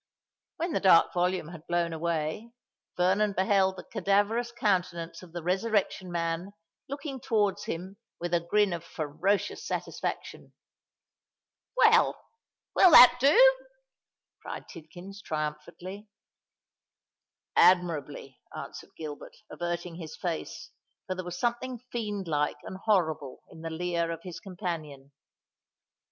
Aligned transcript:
When 0.57 0.71
the 0.73 0.79
dark 0.79 1.13
volume 1.13 1.49
had 1.49 1.67
blown 1.67 1.93
away, 1.93 2.51
Vernon 2.97 3.33
beheld 3.33 3.75
the 3.75 3.83
cadaverous 3.83 4.51
countenance 4.51 5.21
of 5.21 5.31
the 5.31 5.43
Resurrection 5.43 6.11
Man 6.11 6.53
looking 6.89 7.19
towards 7.19 7.65
him 7.65 7.97
with 8.19 8.33
a 8.33 8.39
grin 8.39 8.73
of 8.73 8.83
ferocious 8.83 9.63
satisfaction. 9.63 10.53
"Well—will 11.77 12.89
that 12.89 13.17
do?" 13.19 13.37
cried 14.41 14.67
Tidkins, 14.67 15.21
triumphantly. 15.21 16.07
"Admirably," 17.55 18.41
answered 18.57 18.89
Gilbert, 18.97 19.35
averting 19.51 19.97
his 19.97 20.15
face—for 20.17 21.13
there 21.13 21.23
was 21.23 21.37
something 21.39 21.77
fiend 21.91 22.27
like 22.27 22.57
and 22.63 22.77
horrible 22.85 23.43
in 23.51 23.61
the 23.61 23.69
leer 23.69 24.09
of 24.09 24.23
his 24.23 24.39
companion. 24.39 25.11